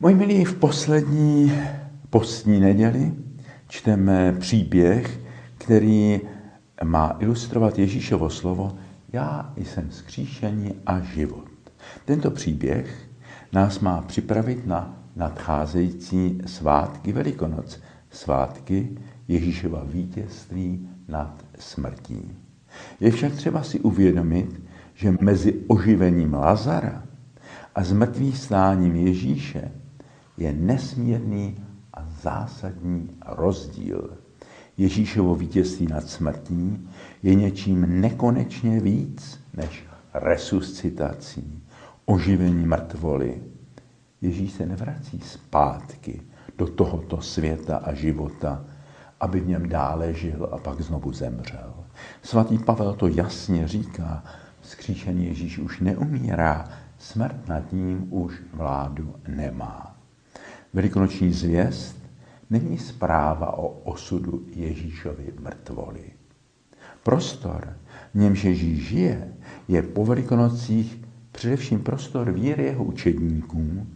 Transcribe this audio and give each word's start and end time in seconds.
Moji 0.00 0.14
milí, 0.14 0.44
v 0.44 0.54
poslední 0.54 1.52
postní 2.10 2.60
neděli 2.60 3.12
čteme 3.68 4.32
příběh, 4.32 5.20
který 5.58 6.20
má 6.84 7.16
ilustrovat 7.18 7.78
Ježíšovo 7.78 8.30
slovo 8.30 8.78
Já 9.12 9.52
jsem 9.56 9.90
skříšení 9.90 10.74
a 10.86 11.00
život. 11.00 11.48
Tento 12.04 12.30
příběh 12.30 13.08
nás 13.52 13.80
má 13.80 14.02
připravit 14.02 14.66
na 14.66 14.96
nadcházející 15.16 16.38
svátky 16.46 17.12
Velikonoc, 17.12 17.80
svátky 18.10 18.98
Ježíšova 19.28 19.84
vítězství 19.84 20.88
nad 21.08 21.44
smrtí. 21.58 22.32
Je 23.00 23.10
však 23.10 23.32
třeba 23.32 23.62
si 23.62 23.80
uvědomit, 23.80 24.60
že 24.94 25.14
mezi 25.20 25.54
oživením 25.66 26.34
Lazara 26.34 27.02
a 27.74 27.84
zmrtvým 27.84 28.32
stáním 28.32 28.96
Ježíše 28.96 29.70
je 30.38 30.52
nesmírný 30.52 31.56
a 31.94 32.06
zásadní 32.22 33.10
rozdíl. 33.26 34.18
Ježíšovo 34.76 35.34
vítězství 35.34 35.86
nad 35.86 36.08
smrtí 36.08 36.88
je 37.22 37.34
něčím 37.34 38.00
nekonečně 38.00 38.80
víc 38.80 39.40
než 39.54 39.84
resuscitací, 40.14 41.62
oživení 42.04 42.66
mrtvoly. 42.66 43.42
Ježíš 44.20 44.52
se 44.52 44.66
nevrací 44.66 45.20
zpátky 45.20 46.22
do 46.58 46.66
tohoto 46.66 47.20
světa 47.20 47.76
a 47.76 47.94
života, 47.94 48.64
aby 49.20 49.40
v 49.40 49.48
něm 49.48 49.68
dále 49.68 50.14
žil 50.14 50.48
a 50.52 50.58
pak 50.58 50.80
znovu 50.80 51.12
zemřel. 51.12 51.74
Svatý 52.22 52.58
Pavel 52.58 52.94
to 52.94 53.08
jasně 53.08 53.68
říká, 53.68 54.24
skříšený 54.62 55.26
Ježíš 55.26 55.58
už 55.58 55.80
neumírá, 55.80 56.68
smrt 56.98 57.48
nad 57.48 57.72
ním 57.72 58.06
už 58.10 58.34
vládu 58.52 59.14
nemá. 59.28 59.97
Velikonoční 60.72 61.32
zvěst 61.32 61.96
není 62.50 62.78
zpráva 62.78 63.58
o 63.58 63.68
osudu 63.68 64.46
Ježíšovy 64.54 65.32
mrtvoly. 65.40 66.04
Prostor, 67.02 67.76
v 68.14 68.18
němž 68.18 68.44
Ježíš 68.44 68.88
žije, 68.88 69.34
je 69.68 69.82
po 69.82 70.04
velikonocích 70.04 70.98
především 71.32 71.80
prostor 71.80 72.32
víry 72.32 72.64
jeho 72.64 72.84
učedníků, 72.84 73.86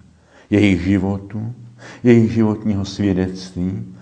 jejich 0.50 0.80
životu, 0.80 1.54
jejich 2.02 2.32
životního 2.32 2.84
svědectví. 2.84 3.94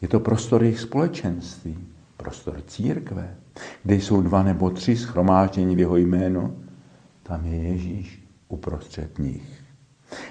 Je 0.00 0.08
to 0.08 0.20
prostor 0.20 0.62
jejich 0.62 0.80
společenství, 0.80 1.78
prostor 2.16 2.62
církve, 2.66 3.36
kde 3.82 3.94
jsou 3.94 4.22
dva 4.22 4.42
nebo 4.42 4.70
tři 4.70 4.96
schromáždění 4.96 5.76
v 5.76 5.78
jeho 5.78 5.96
jméno, 5.96 6.54
tam 7.22 7.46
je 7.46 7.56
Ježíš 7.56 8.22
uprostřed 8.48 9.18
nich. 9.18 9.62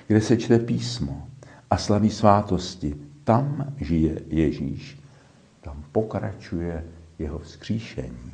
Kde 0.07 0.21
se 0.21 0.37
čte 0.37 0.59
písmo, 0.59 1.27
a 1.71 1.77
slaví 1.77 2.09
svátosti. 2.09 2.95
Tam 3.23 3.73
žije 3.77 4.21
Ježíš. 4.27 4.99
Tam 5.61 5.83
pokračuje 5.91 6.83
jeho 7.19 7.39
vzkříšení. 7.39 8.31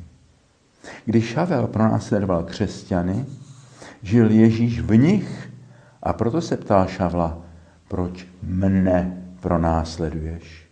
Když 1.04 1.24
Šavel 1.24 1.66
pronásledoval 1.66 2.42
křesťany, 2.42 3.26
žil 4.02 4.30
Ježíš 4.30 4.80
v 4.80 4.96
nich 4.96 5.50
a 6.02 6.12
proto 6.12 6.40
se 6.40 6.56
ptal 6.56 6.86
Šavla, 6.86 7.38
proč 7.88 8.26
mne 8.42 9.22
pronásleduješ? 9.40 10.68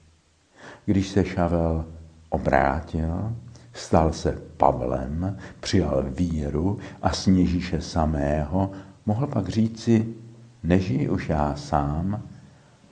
Když 0.84 1.08
se 1.08 1.24
Šavel 1.24 1.84
obrátil, 2.28 3.36
stal 3.72 4.12
se 4.12 4.38
Pavlem, 4.56 5.38
přijal 5.60 6.06
víru 6.10 6.78
a 7.02 7.12
s 7.12 7.26
Ježíše 7.26 7.80
samého, 7.80 8.70
mohl 9.06 9.26
pak 9.26 9.48
říci, 9.48 10.14
nežij 10.62 11.10
už 11.10 11.28
já 11.28 11.54
sám, 11.56 12.22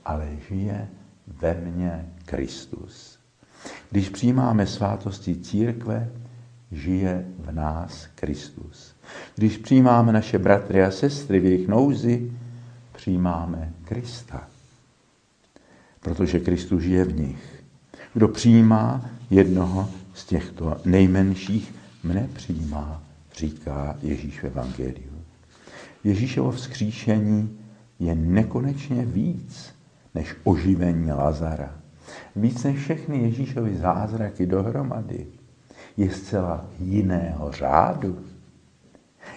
ale 0.05 0.29
žije 0.49 0.89
ve 1.27 1.55
mně 1.55 2.09
Kristus. 2.25 3.19
Když 3.91 4.09
přijímáme 4.09 4.67
svátosti 4.67 5.37
církve, 5.37 6.11
žije 6.73 7.25
v 7.39 7.53
nás 7.53 8.09
Kristus. 8.15 8.95
Když 9.35 9.57
přijímáme 9.57 10.13
naše 10.13 10.39
bratry 10.39 10.85
a 10.85 10.91
sestry 10.91 11.41
v 11.41 11.45
jejich 11.45 11.69
nouzi, 11.69 12.33
přijímáme 12.93 13.73
Krista. 13.85 14.49
Protože 16.01 16.41
Kristus 16.41 16.83
žije 16.83 17.05
v 17.05 17.17
nich. 17.17 17.65
Kdo 18.15 18.29
přijímá 18.29 19.11
jednoho 19.31 19.91
z 20.15 20.25
těchto 20.25 20.81
nejmenších, 20.85 21.75
mne 22.03 22.29
přijímá, 22.33 23.03
říká 23.37 23.97
Ježíš 24.03 24.43
v 24.43 24.45
Evangeliu. 24.45 25.15
Ježíšovo 26.05 26.51
vzkříšení 26.51 27.59
je 27.99 28.15
nekonečně 28.15 29.05
víc 29.05 29.75
než 30.15 30.37
oživení 30.45 31.13
Lazara. 31.13 31.75
Víc 32.37 32.65
než 32.65 32.79
všechny 32.79 33.23
Ježíšovy 33.23 33.77
zázraky 33.77 34.47
dohromady 34.47 35.27
je 35.97 36.11
zcela 36.11 36.67
jiného 36.79 37.53
řádu. 37.53 38.19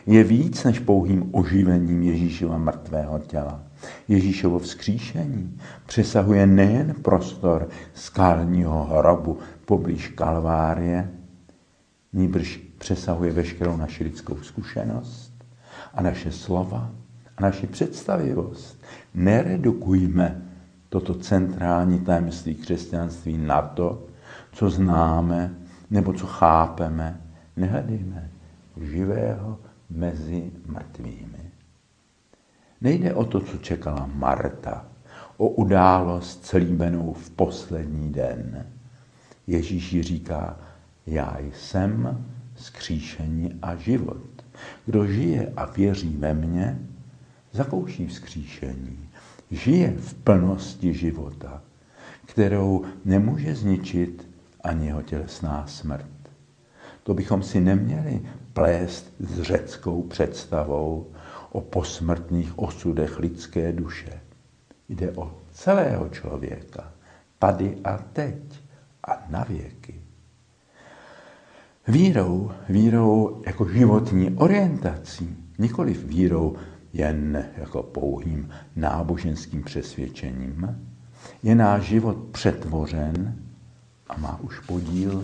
Je 0.06 0.24
víc 0.24 0.64
než 0.64 0.80
pouhým 0.80 1.30
oživením 1.32 2.04
Ježíšova 2.04 2.58
mrtvého 2.58 3.20
těla. 3.20 3.64
Ježíšovo 4.08 4.60
vzkříšení 4.60 5.60
přesahuje 5.86 6.48
nejen 6.48 6.96
prostor 7.02 7.70
skalního 7.94 8.84
hrobu 8.84 9.40
poblíž 9.66 10.08
Kalvárie, 10.08 11.12
nýbrž 12.14 12.60
přesahuje 12.78 13.32
veškerou 13.32 13.78
naši 13.78 14.04
lidskou 14.04 14.38
zkušenost 14.42 15.34
a 15.94 16.02
naše 16.02 16.32
slova 16.32 16.92
a 17.38 17.42
naši 17.42 17.68
představivost. 17.68 18.82
Neredukujme 19.14 20.47
toto 20.90 21.14
centrální 21.14 22.00
tajemství 22.00 22.56
křesťanství 22.56 23.38
na 23.38 23.62
to, 23.62 24.08
co 24.52 24.70
známe 24.70 25.56
nebo 25.90 26.14
co 26.14 26.28
chápeme. 26.28 27.22
Nehledejme 27.56 28.30
živého 28.82 29.60
mezi 29.90 30.52
mrtvými. 30.66 31.52
Nejde 32.82 33.14
o 33.14 33.26
to, 33.26 33.40
co 33.40 33.58
čekala 33.58 34.10
Marta, 34.14 34.86
o 35.38 35.50
událost 35.50 36.46
celíbenou 36.46 37.14
v 37.14 37.30
poslední 37.30 38.12
den. 38.12 38.66
Ježíš 39.48 40.02
říká, 40.02 40.60
já 41.06 41.38
jsem 41.54 42.26
skříšení 42.56 43.60
a 43.62 43.76
život. 43.76 44.28
Kdo 44.86 45.06
žije 45.06 45.54
a 45.58 45.66
věří 45.66 46.18
ve 46.18 46.34
mně, 46.34 46.80
zakouší 47.52 48.08
vzkříšení 48.08 49.10
žije 49.52 49.94
v 49.98 50.14
plnosti 50.14 50.94
života, 50.94 51.62
kterou 52.26 52.86
nemůže 53.06 53.56
zničit 53.56 54.30
ani 54.64 54.88
jeho 54.88 55.02
tělesná 55.02 55.68
smrt. 55.68 56.06
To 57.04 57.14
bychom 57.14 57.44
si 57.44 57.60
neměli 57.62 58.22
plést 58.54 59.14
s 59.20 59.42
řeckou 59.42 60.04
představou 60.04 61.08
o 61.52 61.62
posmrtných 61.62 62.60
osudech 62.60 63.20
lidské 63.20 63.72
duše. 63.72 64.20
Jde 64.90 65.12
o 65.12 65.34
celého 65.52 66.10
člověka, 66.10 66.92
tady 67.40 67.78
a 67.84 67.98
teď 67.98 68.36
a 69.08 69.26
na 69.30 69.44
věky. 69.44 70.02
Vírou, 71.88 72.52
vírou 72.70 73.42
jako 73.46 73.70
životní 73.70 74.36
orientací, 74.36 75.38
nikoli 75.60 75.94
vírou 75.94 76.56
jen 76.98 77.46
jako 77.58 77.84
pouhým 77.84 78.50
náboženským 78.76 79.64
přesvědčením, 79.64 80.88
je 81.44 81.56
náš 81.56 81.84
život 81.84 82.18
přetvořen 82.32 83.36
a 84.08 84.18
má 84.18 84.40
už 84.40 84.60
podíl 84.60 85.24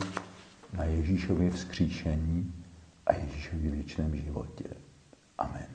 na 0.73 0.84
Ježíšově 0.84 1.50
vzkříšení 1.50 2.53
a 3.06 3.13
Ježíšově 3.13 3.72
věčném 3.72 4.16
životě. 4.16 4.63
Amen. 5.38 5.72